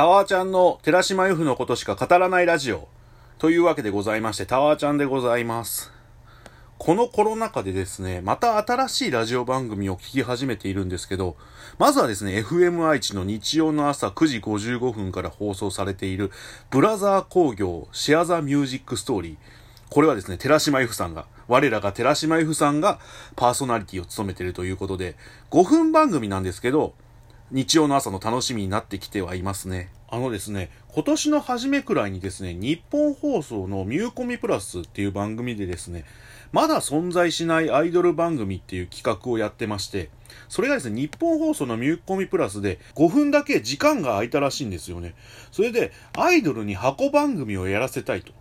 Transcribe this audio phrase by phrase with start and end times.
[0.00, 2.88] タワーちゃんの寺島由布のことしか語らないラジオ。
[3.36, 5.92] というわけでございまして、タワーちゃんでございます。
[6.78, 11.36] このコロナ禍でですね、また新しいラジオ番組を聞き始めているんですけど、
[11.78, 16.30] まずはですね、FM 愛知の日曜の朝9時55分から放送されている、
[16.70, 19.36] ブラザー工業シェアザミュージックストーリー。
[19.90, 23.00] これはですね、寺島由布さんが、我らが寺島由布さんが
[23.36, 25.16] パーソナリティを務めているということで、
[25.50, 26.94] 5分番組なんですけど、
[27.52, 29.90] 日曜の朝の楽しみになってきてはいますね。
[30.08, 36.04] あのですね、今年の初めくらいにですね、日本放送のミューコミプラスっていう番組でですね、
[36.52, 40.10] まだ存在しないアイドル番組っていう企画をやってまして、
[40.48, 45.16] それがですね、日本放送のミューコミプラスで5分だけ時間が空いたらしいんですよね。
[45.50, 48.32] それで、アイドルに箱番組をやらせたいと。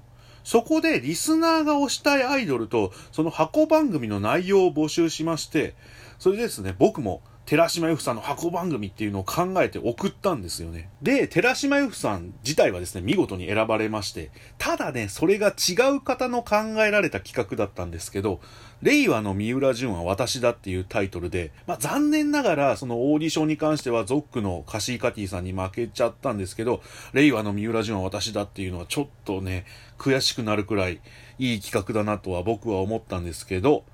[0.43, 5.73] そこでリスナーが推したいアイドルと、その箱番組の内容を募集しまして、
[6.19, 10.91] それでですね、僕も寺島由布さんの箱番組っていうのを考えて送ったんですよね。
[11.01, 18.39] で、寺島由布さん自体はですね、見事に選ばれまして、ただね、それが違う方の考えられた企画だったんですけど、
[18.83, 26.83] 令和の三浦淳は私だっていうタイトルで、まあ、残念ながら、そのオーディションに関しては、ゾックのカシーカティさんに負けちゃったんですけど、
[27.13, 29.65] 令和の三浦淳は私だっていうのはちょっとね、
[29.97, 31.01] 悔しくなるくらい
[31.39, 33.85] いい企画だなとは僕は思ったんですけど、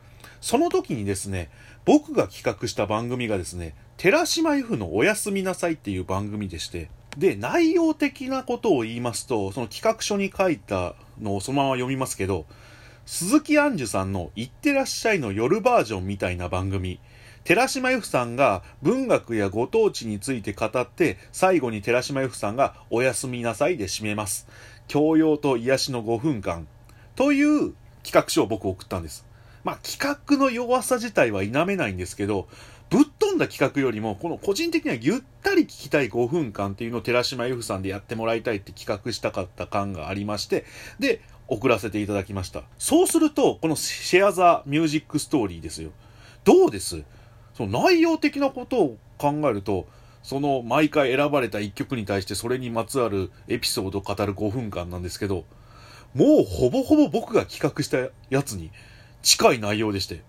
[0.41, 1.49] その時にですね、
[1.85, 12.45] 僕が企画した番組がですね、寺島由布のおやすみなさいっていう番組でして、で、内容的なことを言いますと、その企画書に書いたのをそのまま読みますけど、
[13.05, 16.99] 鈴木杏樹さんのいってらっしゃいの夜バージョンみたいな番組、
[17.43, 24.47] 寺島由布さんが文学やご当地について語って、最後に寺島由布さんがおやすみなさいで締めます。
[24.87, 26.67] 教養と癒しの5分間。
[27.15, 29.24] という企画書を僕送ったんです。
[29.65, 32.47] まあ企画の弱さ自体は否めないんですけど、
[32.89, 40.65] ぶっ飛んだ企画よりも、この個人的にはゆったり聞きたい5分間っていうのを寺島由布さんでやってもらいたいって企画したかった感がありまして、
[40.99, 42.63] で、送らせていただきました。
[42.77, 45.89] そうすると、このシェアザミュージックストーリーですよ。
[46.43, 47.03] どうです？
[47.55, 49.87] その内容的なことを考えると、
[50.21, 55.45] その毎回選ばれた一曲に対してそれにまつわるエピソードを語る5分間なんですけど、
[56.13, 58.71] もうほぼほぼ僕が企画したやつに
[59.25, 60.21] 近い内容でして、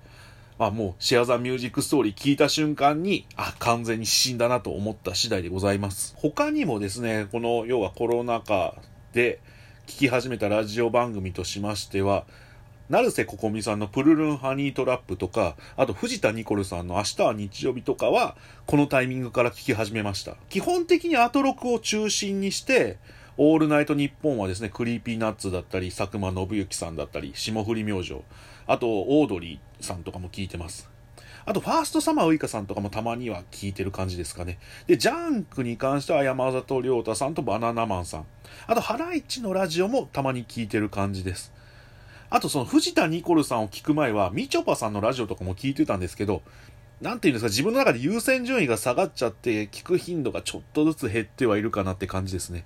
[0.58, 6.14] まあもうシェアザミュージックストーリー聞いた瞬間に、あ、完全に死んだなと思った次第でございます。
[6.16, 8.74] 他にもですね、この要はコロナ禍
[9.12, 9.38] で
[9.86, 12.24] 聞き始めたラジオ番組としましては、
[12.88, 18.34] 成瀬ここみさんのプルルンハニートラップとか、あと藤田ニコルさんの明日は日曜日とかは、
[18.64, 20.36] このタイミングから聞き始めました。
[20.48, 22.96] 基本的にアトロクを中心にして、
[23.36, 28.22] オールナイトニッポンはですね、クリーピーナッツだったり、佐久間宣行さんだったり、霜降り明星、
[28.66, 30.90] あと、オードリーさんとかも聞いてます。
[31.44, 34.58] あと、ファーストサマーウイカさんとかもたまには聞いてる感じですかね。
[34.88, 38.26] で、ジャンクに関しては山里亮太さんとバナナマンさん。
[38.66, 41.52] あと、ハライチのラジオもたまに聞いてる感じです。
[42.30, 46.42] あと、その藤田ニコルさんを聞く前は、みちょぱさんのラジオとかも聞いてたんですけど、
[47.00, 52.64] なんていうんですか、自分の中で優先順位が下がっちゃって、聞く頻度がちょっとずつ減ってはいるかなって感じですね。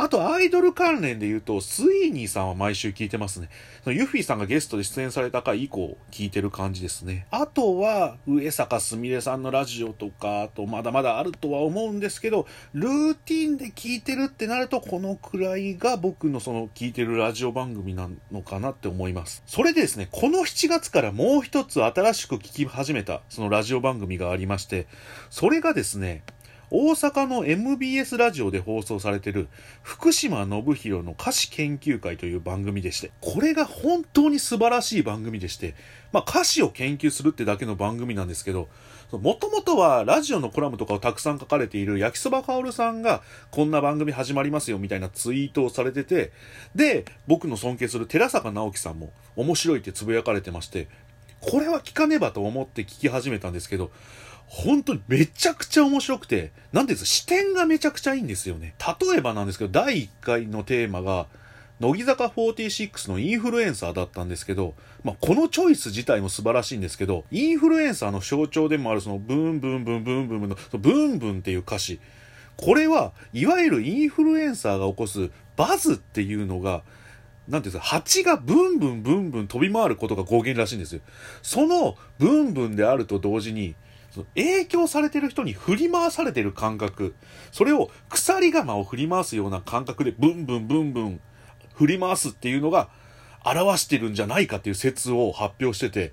[0.00, 3.48] あと、アイドル関連で言うと、スイーニーさんは毎週聞いてますね。
[3.82, 7.26] そのユフィさんがゲストで出演された回以降、聞いてる感じですね。
[7.32, 19.42] あとは、上坂すみれさんのラジオとか、あと、まだまだあるとは思うんですけど、ルーティンで聞いてるってなると、このくらいが僕のその聞いてるラジオ番組なのかなって思います。
[19.48, 24.86] それでですね、この7月からもう一つ新しく聞き始めた、そのラジオ番組がありまして、
[25.28, 26.22] それがですね、
[26.70, 29.48] 大阪の MBS ラジオで放送されている
[29.82, 35.74] 福島信弘の歌詞研究会という番組でして、これが本当に素晴らしい番組でして、
[36.12, 38.68] まあ歌詞を研究するってだけの番組なんですけど、
[39.10, 46.32] もともとはラジオのコラムとかをたくさん書かれている焼きそばかおるさんがこんな番組始まりますよみたいなツイートをされてて、
[46.74, 50.88] で、僕の尊敬する寺坂直樹さんも面白いってつぶやかれてまして、
[51.40, 53.90] これは聞かねばと思って聞き始めたんですけど、
[54.48, 58.74] 本当にめちゃくちゃ面白くて、なんです視点がめちゃくちゃいいんですよね。
[59.00, 61.26] 例えばなんですけど、第1回のテーマが、
[61.80, 64.74] 乃木坂46のインフルエンサーだったんですけど、
[65.04, 72.00] まあ、このチョイス自体も素晴らしいんですけど、インフルエンサーの象徴でもあるそのブンブンブンブンブンの、ブンブンっていう歌詞。
[72.56, 76.82] これは、いわゆるインフルエンサーが起こすバズっていうのが、
[77.46, 81.00] なんていうんですか、蜂がブンブンブンブン飛び回ることが語源らしいんですよ。
[81.42, 83.76] そのブンブンであると同時に、
[84.34, 87.14] 影響されてる人に振り回されてる感覚、
[87.52, 91.20] それを鎖釜を振り回すような感覚でブンブンブンブン
[91.74, 92.88] 振り回すっていうのが
[93.44, 96.12] 表してるんじゃないかっていう説を発表してて、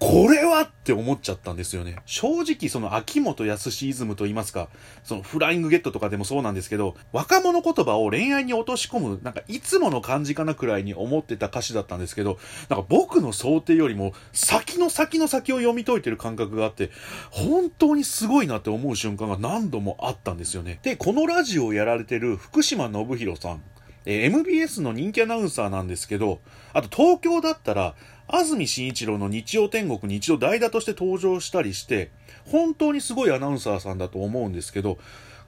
[0.00, 1.96] これはって思っちゃったんですよね。
[2.06, 4.70] 正直その秋元康イズムと言いますか、
[5.04, 12.38] そのフライングゲットとかでもそうなんですけど、若者言葉を恋愛に落とし込む、なんかいつもの感じかなくらいに思ってた歌詞だったんですけど、
[12.70, 16.90] なんか僕の想定よりも先の先の先を読み解いてる感覚があって、
[17.30, 20.80] 本当にすごいなって思う瞬間が何度もあったんですよね。
[20.82, 23.62] で、このラジオをやられてる福島信弘さん、
[24.06, 26.40] えー、MBS の人気アナウンサーなんですけど、
[26.72, 27.94] あと東京だったら、
[28.32, 32.10] 安住紳一郎の日曜天国に一度代打として登場したりして、
[32.50, 34.98] 本当にすごいアナウンサーさんだと思うんですけど、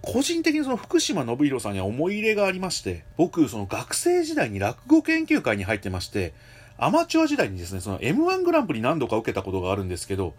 [0.03, 6.35] 個人的にその福島信弘さんには思い入れがありまして、僕、その学生時代に落語研究会に入ってまして、
[6.77, 10.35] アマチュア時代にですね、その M1 グランプリ何度か受けたことがあるんですけど、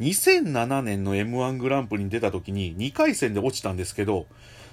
[0.00, 4.26] 2007年の M1 グランプリに出た時に2回戦で落ちたんですけど、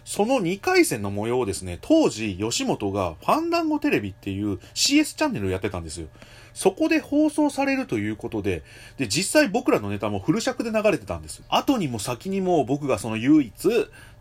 [0.06, 6.08] その2回戦の模様をですね、当時吉本がファンダンゴテレビっていう CS チャンネルをやってたんですよ。
[6.54, 8.64] そこで放送されるということで、
[8.98, 11.42] で、実際僕らのネタもフル尺で流れてたんです。
[11.50, 13.54] 後にも先にも僕がその唯一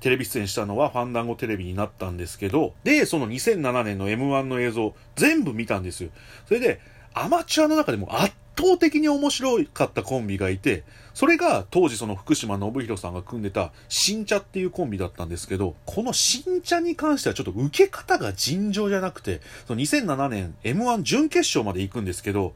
[0.00, 6.10] テレビ出演したのはファンダンゴテレビになったんですけど、で、その2007年の M1 の映像全部見たんですよ。
[6.46, 6.80] それで、
[7.14, 22.54] アマチュアの中でも圧倒的に面白かったコンビがいて、それが当時その福島信弘さんが組んでた新茶っていうコンビだったんですけど、この新茶に関してはちょっと受け方が尋常じゃなくて、その2007年 M1 準決勝まで行くんですけど、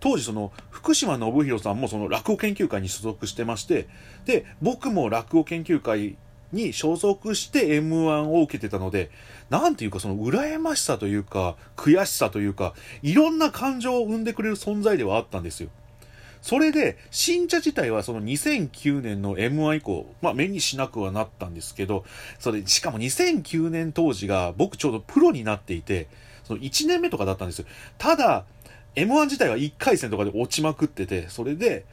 [0.00, 3.88] 当時その福島信弘さんもその落語研究会に所属してまして、
[4.26, 6.16] で、僕も落語研究会
[6.52, 9.10] に所属して M1 を受けてたので、
[9.48, 15.70] なんていうかその羨ましさというか、悔しさというか、いろんな感情を生んでくれる存在ではあったんですよ。
[16.44, 22.04] それで、新茶自体はその2009年の M1 以降、まあ目にしなくはなったんですけど、
[22.38, 26.06] それ、しかも2009年当時が僕ちょうどプロになっていて、
[26.44, 27.64] その1年目とかだったんですよ。
[27.96, 28.44] ただ、
[28.94, 31.86] M1 自体は1回戦とかで落ちまくってて、それで、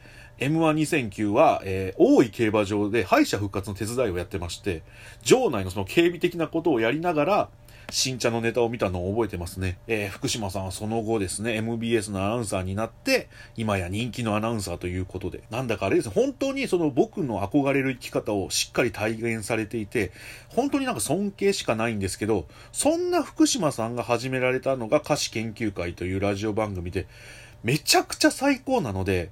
[0.48, 4.82] M12009 は、えー、大井競馬場で敗者復活の手伝いをやってまして、
[5.22, 7.48] 場内のその警備的なことをやりながら、
[7.90, 9.76] 新茶のネタを見たのを覚えてますね。
[9.86, 20.10] えー、福島さんはその後ですね、MBS のアナウンサーになって、今や人気のアナウンサーということで、なんだかあれですね、本当にその僕の憧れる生き方をしっかり体現されていて、
[20.48, 27.06] 本当になんか尊敬しかないんですけど、そんな福島さんが始められたのが歌詞研究会というラジオ番組で、
[27.62, 29.30] めちゃくちゃ最高なので、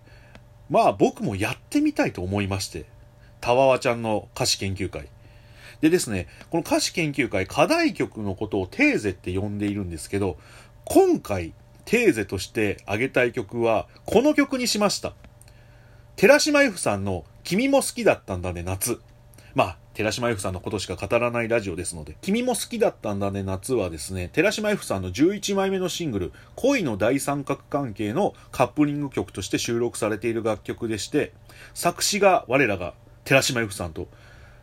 [0.70, 2.86] まあ僕もやってみたいと思いまして、
[3.40, 5.08] たわわちゃんの歌詞研究会。
[5.80, 10.38] でですね、この歌詞研究会、課題曲のことをテーゼって呼んでいるんですけど、
[10.84, 11.52] 今回、
[11.84, 15.14] テーゼとしてあげたい曲は、この曲にしました。
[16.16, 19.00] 寺島由布さんの君も好きだったんだね、夏。
[19.54, 31.34] まあ、寺島由布さんのことしか語らないラジオですので、君も好きだったんだね夏はですね、寺島由布さんの11枚目のシングル、恋の大三角関係のカップリング曲として収録されている楽曲でして、
[31.74, 32.94] 作詞が我らが
[33.24, 34.08] 寺島由布さんと、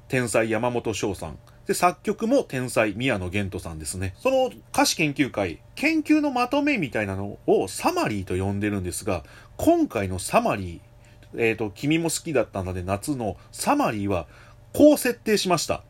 [0.08, 1.38] 天才山本翔さん、
[1.68, 4.16] で、作曲も天才宮野玄斗さんですね。
[4.18, 9.24] その歌詞研究会、研究のまとめみたいなのをサマリーと呼んでるんですが、
[9.56, 10.88] 今回のサマリー、
[11.36, 14.28] えっ、ー、と、君も好きだったんだね、夏のサマリーは、
[14.78, 15.82] こう設定しました。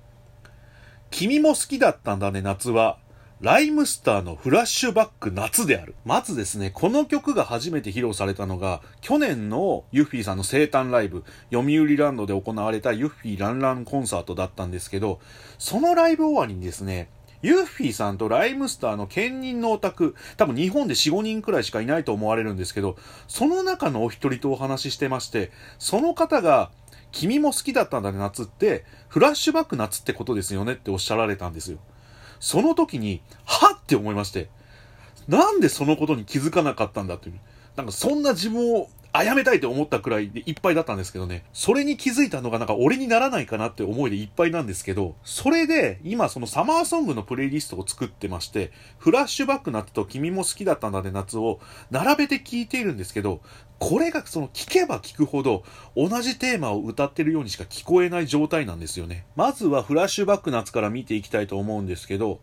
[1.12, 3.00] 君も好きだったんだね、夏は。
[3.42, 5.94] ライムスターのフラッシュバック夏である。
[6.06, 15.20] まずですね、この曲が初めて披露されたのが、去年のユッフィーさんの生誕ライブ、読売ランドで行われたユッフィーランランコンサートだったんですけど、
[15.58, 17.10] そのライブ終わりにですね、
[17.42, 22.96] ユッフィーさんとライムスターの兼任のオタク、多分日本で4、5人くらいしかいないと思われるんですけど、
[23.28, 26.72] その中のお一人とお話ししてまして、その方が、
[27.20, 31.80] 君も好きだったんだね、夏って、フラッシュバック夏ってことですよねっておっしゃられたんですよ。
[32.40, 34.50] その時に、はって思いまして、
[35.28, 37.40] なんでそのことに気づかなかったんだっていう。
[37.76, 41.44] なんかそんな自分を殺めたいと思ったくらいでいっぱいだったんですけどね。
[41.54, 51.60] それに気づいたのがなんか俺にならないかなって思いでいっぱいなんですけど、それで今そのサマーソングのプレイリストを作ってまして、フラッシュバック夏と君も好きだったんだね夏を
[51.92, 53.42] 並べて聴いているんですけど、
[53.80, 55.64] これがその聞けば聞くほど
[55.96, 59.26] 同じテーマを歌ってるようにしか聞こえない状態なんですよね。
[59.36, 62.40] まずはフラッシュバック夏から見ていきたいと思うんですけど、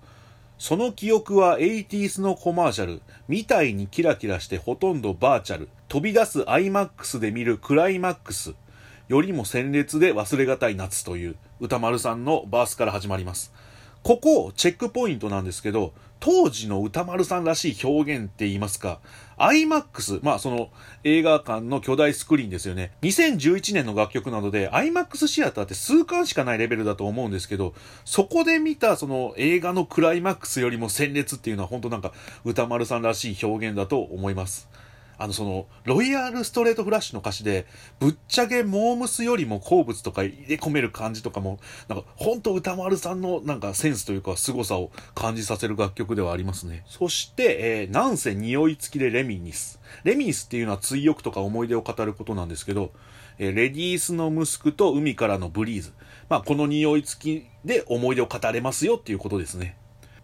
[0.66, 8.54] その記憶は 80s のコマーシャル、みたいにキラキラしてほとんどバーチャル、飛び出す IMAX で見るクライマックス、
[9.08, 13.52] よりも鮮烈で忘れがたい夏という歌丸さんのバースから始まります。
[14.04, 19.00] ここ、チェックポイントなんですけど、当時の歌丸さんらしい表現って言いますか、
[19.38, 20.68] IMAX、まあその
[21.04, 22.92] 映画館の巨大スクリーンですよね。
[23.00, 27.72] 2011年の楽曲なので IMAX シアターって数巻しかないレベルだと思うんですけど、
[28.04, 32.12] そこで見たその映画のクライマックスよりも鮮烈っていうのは本当なんか
[32.44, 34.68] 歌丸さんらしい表現だと思います。
[35.18, 37.66] あの、その、ロイヤルストレートフラッシュの歌詞で、
[38.00, 46.84] ぶっちゃけモームスよりも好物とか入れ込める感じとかも、なんか、ほんと歌丸さんのなんかセンスというか凄さを感じさせる楽曲ではありますね。
[46.86, 49.80] そして、えー、なんせ匂い付きでレミニス。
[50.02, 52.92] レミニスっていうのは追憶とか思い出を語ることなんですけど、
[53.38, 55.92] えー、レディースの息子と海からのブリーズ。
[56.28, 59.76] まあ、この匂い付きで思い出を語れますよっていうことですね。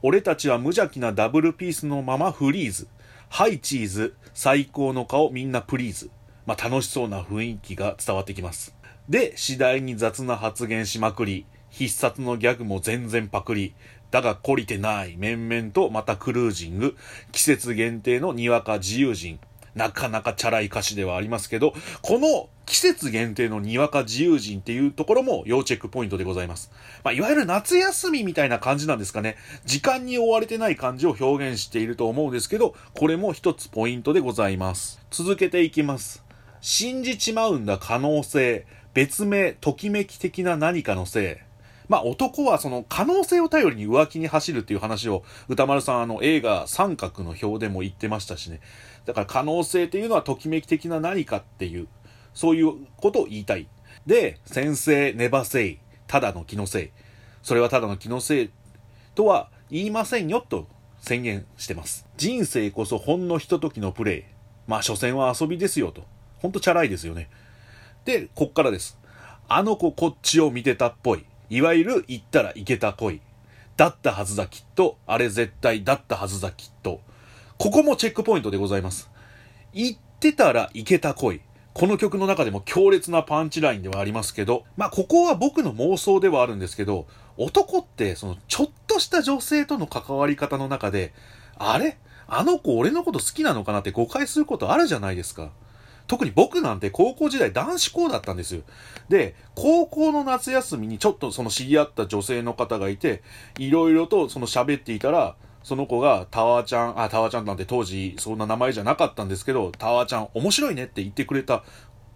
[0.02, 2.88] 俺たちは無邪気なダブルピースのままフリーズ。
[3.32, 6.10] ハイチーズ、最高の顔みんなプリーズ。
[6.46, 8.74] まあ、楽しそうな雰囲気が伝わってきます。
[9.08, 13.72] で、次第に雑な発言しまくり、必殺のギャグも全然パクリ。
[14.10, 15.16] だが懲りてない。
[15.16, 16.96] 面々とまたクルージング。
[17.30, 19.38] 季節限定のにわか自由人。
[19.74, 26.70] なかなかチャラい歌詞ではありますけど、この季節限定のにわか自由人っていうところも要チェックポイントでございます。
[27.02, 29.36] まあ、いわゆる夏休みみたいな感じなんですかね。
[29.64, 35.00] 時間に追われてない感じを表現していると思うんですけど、これも一つポイントでございます。
[35.10, 36.24] 続けていきます。
[36.60, 38.66] 信じちまうんだ可能性。
[38.92, 41.49] 別名、ときめき的な何かのせい。
[41.90, 48.60] まあ男はその可能性を頼りに浮気に走るっていう話を歌丸さんあの映画三角の表でも言ってましたしね。
[49.06, 51.88] だから可能性っていうのはときめき的な何かっていう、
[52.32, 53.66] そういうことを言いたい。
[54.06, 56.90] で、先生、ネバせい、ただの気のせい。
[57.42, 58.50] それはただの気のせい
[59.16, 60.68] とは言いませんよと
[61.00, 62.06] 宣言してます。
[62.16, 64.24] 人生こそほんのひとときのプレイ。
[64.68, 66.04] まあ、所詮は遊びですよと。
[66.38, 67.30] ほんとチャラいですよね。
[68.04, 68.96] で、こっからです。
[69.48, 71.24] あの子こっちを見てたっぽい。
[71.50, 73.20] いわゆる言ったらいけた恋。
[73.76, 74.98] だったはずだきっと。
[75.06, 77.00] あれ絶対だったはずだきっと。
[77.58, 79.10] ここもチェックポイントでございます。
[79.74, 81.40] 言ってたらいけた恋。
[81.72, 91.12] この曲の中でも強烈なパンチラインではありますけど、まあここは僕の妄想ではあるんですけど、男ってそのちょっとした女性との関わり方の中で、
[91.58, 91.98] あれ？
[92.28, 95.50] あの子俺のこと好きなのかなって誤解することあるじゃないですか。
[96.10, 98.62] 特に僕なんて高校時代男子校だったんですよ。
[99.08, 103.22] で、高校の夏休みにちょっとその知り合った女性の方がいて、
[103.58, 111.62] いろいろとその喋っていたら、その子がタワーちゃん、あ、タワーちゃんなんて当時そんな名前じゃなかったんですけど、タワーちゃん面白いねって言ってくれた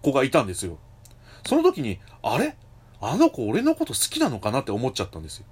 [0.02, 0.78] 子がいたんですよ。
[1.46, 2.56] その時に、あれ？
[3.00, 5.46] あの子俺のこと好きなのかなって思っちゃったんですよ。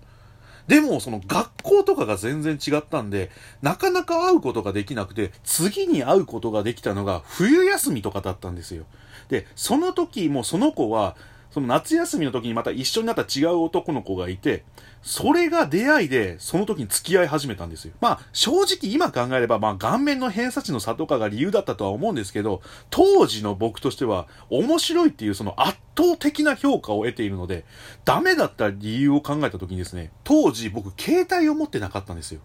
[0.66, 3.30] でも、その学校とかが全然違ったんで、
[3.62, 8.84] なかなか会うことができなくて、次に会うことができたのが冬休みとかだったんですよ。
[9.28, 11.16] で、その時もその子は、
[11.52, 14.64] その夏休みの時にまた一緒になった違う男の子がいて、
[15.02, 17.92] それが出会いで、その時に付き合い始めたんですよ。
[18.00, 27.66] まあ、正直今考えれば、まあ、顔面の偏差値の差とかが理由だったとは思うんですけど、当時の僕としては、面白いっていうその圧倒的な評価を得ているので、
[28.06, 32.40] ダメだった理由を考えた時にですね、当時僕、携帯を持ってなかったんですよ。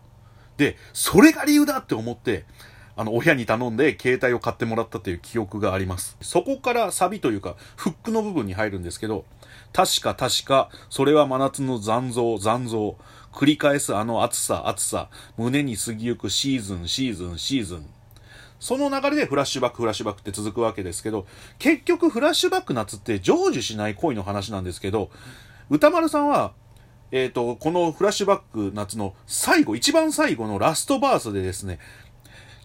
[0.57, 2.45] で、それが理由だって思って、
[2.97, 6.17] あの、親に頼んで携帯を買ってもらったという記憶があります。
[6.19, 9.23] そこからサビというか、フックの部分に入るんですけど、
[9.71, 12.97] 確か確か、それは真夏の残像、残像。
[13.31, 15.09] 繰り返すあの暑さ、暑さ。
[15.37, 17.85] 胸に過ぎゆくシーズン、シーズン、シーズン。
[18.59, 21.27] その流れでフラッシュバック、フラッシュバックって続くわけですけど、
[21.59, 25.11] 結局フラッシュバック夏って成就しない恋の話なんですけど、
[25.69, 26.53] 歌丸さんは、
[27.11, 31.79] えっ、ー、と、このフラッシュバック夏の最後、一番最後のラストバースでですね、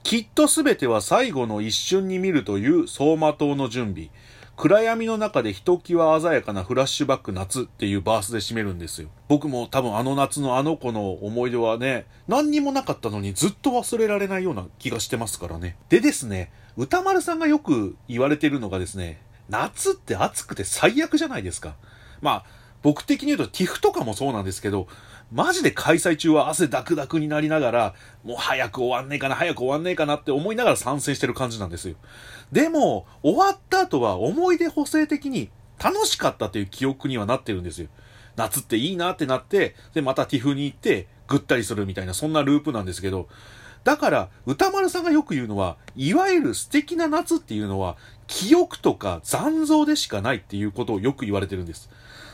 [0.02, 4.10] きっとすべては最後の一瞬に見るという走馬灯の準備。
[4.56, 9.08] 暗闇の中でひときわ鮮やかなフラッシュバック夏っていうバースで締めるんですよ。
[9.28, 15.76] 僕も多分あの夏のあの子の思い出はね、何にもなかったのにずっと忘れられないような気がしてますからね。
[15.88, 21.74] でですね、歌丸さんがよく言われてるのがですね、夏って暑くて最悪じゃないですか。
[22.20, 22.44] まあ、
[22.82, 24.86] 僕的に言うと TIFF とかもそうなんですけど、
[25.32, 31.96] マジで開催中は汗ダクダクになりながら、もう早く終わんねえかな、早く終わんねえかなって思いながら参戦してる感じなんですよ。
[32.52, 35.50] でも、終わった後は思い出補正的に
[35.82, 37.88] 楽しかったという記憶にはなってるんですよ。
[38.36, 43.28] 夏っていいなってなって、で、また TIFF に行って、ぐったりするみたいな、そんなループなんですけど、
[43.84, 47.96] だから、歌丸さんがよく言うのは、いわゆる素敵な夏っていうのは、
[48.26, 51.90] 記憶とか残像でしかないっていうことをよく言われてるんです。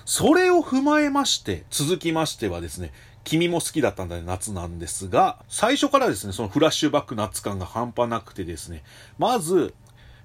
[0.08, 2.92] それを踏まえまして、続きましてはですね、
[3.24, 8.82] 君も好きだったんだね、夏なんですが、最初からですね、そのフラッシュバック夏感が半端なくてですね、
[9.18, 9.74] まず、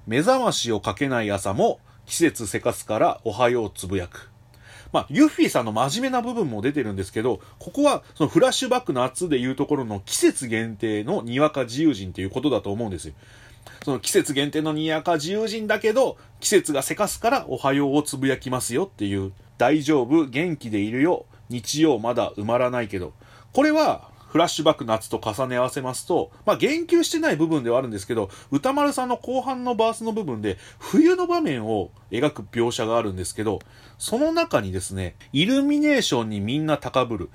[0.08, 4.32] 目覚ましをかけない朝も季節せかすからおはようつぶやく。
[4.94, 13.16] まあ、ユッフィーさんの真面目な部分も出てるんですけど、ここはそのフラッシュバック夏でいうところの季節限定のにわか自由人っていうことだと思うんですよ。
[13.84, 23.14] その季節限定のにわか自由人だけど、季節がせかすからおはようをつぶやきますよっていう、大丈夫、元気でいるよ、日曜まだ埋まらないけど、
[23.54, 33.60] これはフラッシュバック夏と重ね合わせますと、まあ、言及してない部分ではあるんですけど、歌丸さんの後半のバースの部分で、冬の場面を描く描写があるんですけど、
[34.00, 37.30] その中にですね、イルミネーションにみんな高ぶる。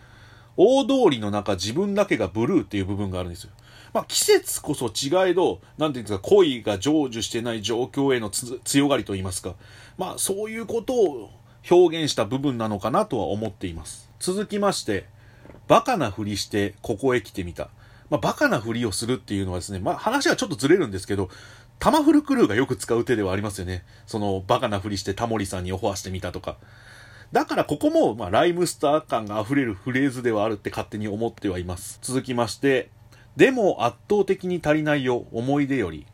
[0.57, 3.53] 大通りの中自分だけがブルーっていう部分があるんですよ。
[3.93, 9.55] まあ、季節こそ違えど、なんていうんですか、恋が成就してない状況への強がりと言いますか。
[9.97, 11.31] まあ、そういうことを
[11.71, 14.11] 表現した部分なのかなとは思っています。
[14.21, 15.07] 続きまして、
[15.67, 17.69] バカなふりしてここへ来てみた。
[18.11, 21.29] まあ、バカなふりをするっていうのはですね、まあ、話はちょっとずれるんですけど、
[21.79, 23.85] タマフルクルーがよく使う手ではありますよね。
[24.07, 26.57] その、バカなふりしてタモリさんにオファーしてみたとか。
[27.33, 31.99] だからここも、まあ、ライムスター感が溢れるフレーズではあるって勝手に思ってはいます。
[32.03, 32.91] 続きまして、
[33.39, 36.07] でも圧倒的に足りないよ、思い出より。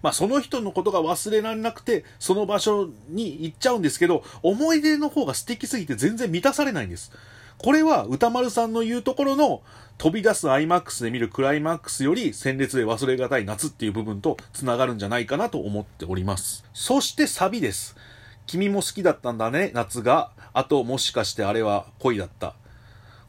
[0.00, 7.12] まあ、その人のことが忘れられなくて、その場所に行っちゃうんですけど、思い出の方が素敵すぎて全然満たされないんです。
[7.58, 9.60] これは歌丸さんの言うところの
[9.98, 16.64] 飛び出す IMAX で見るクライマックスより鮮烈で忘れがたい夏っていう部分と繋がるんじゃないかなと思っております。
[16.72, 17.94] そしてサビです。
[18.46, 20.30] 君も好きだったんだね、夏が。
[20.54, 22.54] あと、もしかしてあれは恋だった。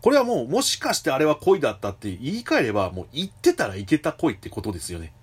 [0.01, 5.13] これはもう、もしかしてあれは恋だったって言い換えれば、もう言ってたらいけた恋ってことですよね。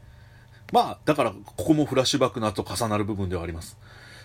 [0.73, 3.77] まあ、だから、ここもフラッシュバックなと重なる部分ではあります。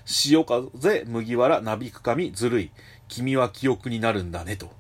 [0.06, 2.72] 潮風、麦わら、なびく髪、ずるい。
[3.08, 4.72] 君は記憶になるんだね、と。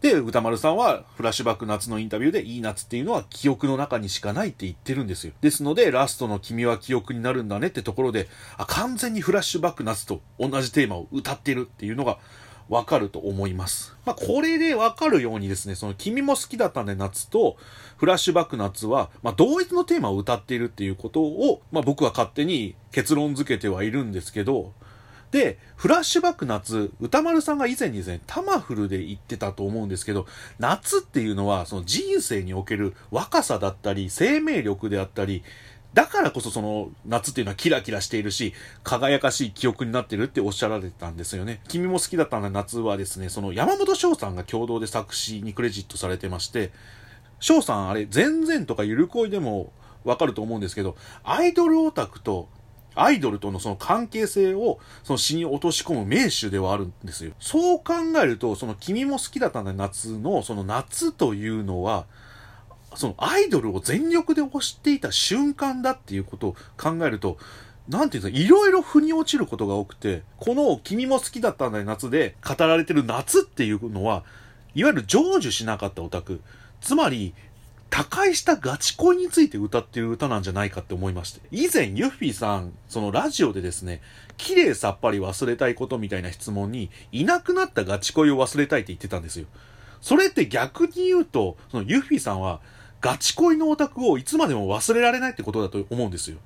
[0.00, 5.32] で、歌丸さんは、フラッシュバック夏のインタビューで、いい夏っていうのは記憶の中にしかないって言ってるんですよ。
[5.40, 12.18] ですので、ラストの君は記憶になるんだねってところで、あ、完全にフラッシュバック夏と同じテーマを歌ってるっていうのが、
[12.68, 13.96] わかると思います。
[14.04, 17.56] まあ、これでわかるようにですね、その君も好きだったね夏と
[17.96, 24.72] フラッシュバック夏は、まあ、同一のテーマを歌っているっていうことを、まあ、僕は勝手に結論付けてはいるんですけど、
[25.30, 30.26] で、フラッシュバック夏、歌丸さんが以前にですね、タマフルで言ってたと思うんですけど、
[30.58, 35.42] 夏っていうのは、その人生における若さだったり、生命力であったり、
[35.94, 38.52] だからこそその夏っていうのはキラキラしているし、
[38.84, 41.60] 輝かしい記憶になってるっておっしゃられてたんですよね。
[41.68, 46.72] 君も好きだったんだ夏はですね、その山本翔さんが共同で作詞にクレジットされてまして、
[47.40, 49.72] 翔さんあれ、全然とかゆる恋でも
[50.04, 52.48] わかると思うんですけど、アイドルオタクと
[52.98, 57.32] アイドルとのその関係性をその詩に落とし込む名手ではあるんですよ。
[57.38, 62.06] そう考えると、その君も好きだったんだ夏の、その夏というのは、
[62.98, 67.38] そのアイドルを全力で推していた瞬間だっていうことを考えると、
[67.88, 74.24] なんていうんですか、いろいろ腑に落ちることが多くて、この君も好きだったんだよ夏で語られてる夏っていうのは、
[74.74, 76.40] いわゆる成就しなかったオタク。
[76.80, 77.34] つまり、
[77.88, 81.40] 他界したガチ恋について歌ってる歌なんじゃないかって思いまして。
[81.52, 84.02] 以前、ユッフィーさん、そのラジオでですね、
[84.36, 89.46] 綺麗さっぱり忘れたいことみたいな質問に、いなくなったガチ恋を忘れたいって言ってたんですよ。
[90.00, 92.60] それって逆に言うと、そのユッフィーさんは、
[93.00, 96.38] ガチ恋のオタクをいつまでも忘れられないってことだと思うんですよ。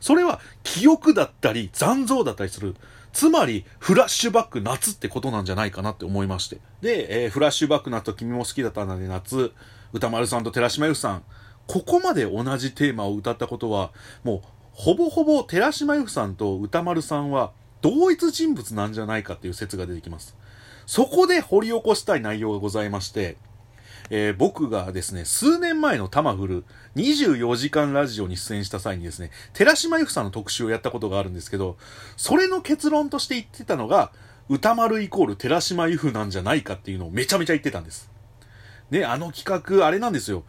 [0.00, 2.76] それは記憶だったり残像だったりする。
[3.12, 6.58] つまり、フラッシュバック夏ってことなんじゃないかなって思いまして。
[6.82, 9.52] で、えー、フラッシュバック夏と君も好きだったんだね夏、
[9.94, 11.22] 歌丸さんと寺島由布さん、
[11.66, 13.90] ここまで同じテーマを歌ったことは、
[14.22, 20.36] もう、ほぼほぼ寺島由布さんと歌丸さんは同一人物なんじゃないかっていう説が出てきます。
[20.84, 23.38] そこで掘り起こしたい内容がございまして、
[24.08, 26.64] えー、僕がですね、数年前のタマフル
[26.94, 31.76] 24時間ラジオに出演した際にですね、寺島由布さんの特集をやったことがあるんですけど、
[32.16, 34.12] それの結論として言ってたのが、
[34.48, 38.10] 歌丸イコール寺島由布なんじゃないかっていうのをめちゃめちゃ言ってたんです。
[38.90, 40.44] ね、あの企画、あれなんですよ。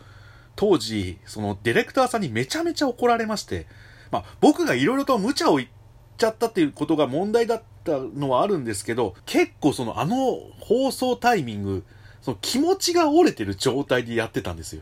[0.56, 3.66] 当時、そのディレクターさんにめちゃめちゃ怒られまして、
[4.12, 5.70] まあ、僕が色々と無茶を言っ
[6.18, 11.84] ちゃったっていうことが問題だったのはあるんですけど、結構そのあの放送タイミング、
[12.28, 14.82] その気持ちが折れてる状態でやってたんですよ。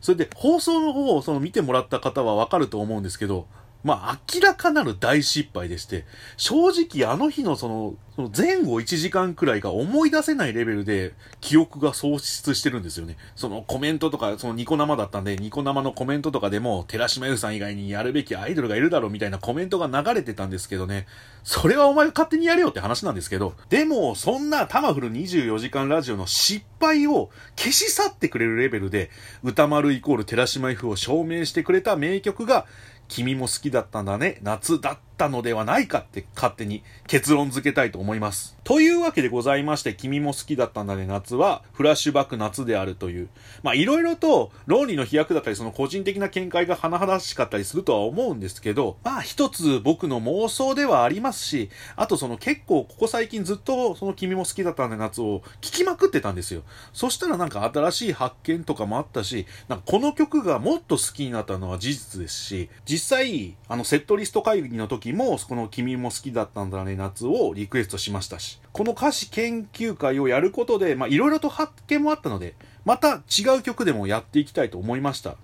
[0.00, 3.46] それで放送の方をその見てもらった方はわかると思うんですけど、
[3.86, 6.04] まあ明らかなる大失敗でして、
[6.36, 13.16] 正直あの日のその、その前後1時間くらいが思い出せないレベルで記憶が喪失してるんですよね。
[13.36, 21.06] そのコメントとか、そのニコ生だったんで、ニコ生のコメントとかでも、寺島優さん以外にやるべきアイドルがいるだろうみたいなコメントが流れてたんですけどね。
[21.44, 29.10] それはお前勝手にやれよって話なんですけど、でも、そんなタマフル24時間ラジオの失敗を消し去ってくれるレベルで、
[29.44, 32.66] 歌丸イコール寺島 F を証明してくれた名曲が、
[33.08, 38.56] 君も好きだったんだね、夏だっったのではないかって勝手に結論付けたいと思います。
[38.64, 43.28] というわけでございまして、君も好きだったんだね夏は、フラッシュバック夏であるという。
[43.62, 56.62] まあいろいろと論理の飛躍だったり、その個人的な見解が甚だしかったりするとは思うんですけど、まあ一つ僕の妄想ではありますし、あとその結構ここ最近ずっとその君も好きだったんだね夏を聴きまくってたんですよ。
[56.92, 75.36] そしたらなんか新しい発見とかもあったし、なんかこの曲がもっと好きになったのは事実ですし、実際、あのセットリスト会議の時時も、この君も好きだったんだね夏をリクエストしましたし、この歌詞研究会をやることで、まあいろいろと発見もあったので、また違う曲でもやっていきたいと思いました。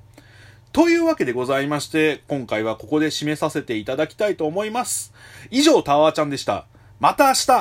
[0.73, 5.13] というわけでございまして、今回はここで締めさせていただきたいと思います。
[5.51, 6.67] 以上、タワーちゃんでした。
[6.99, 7.61] また明日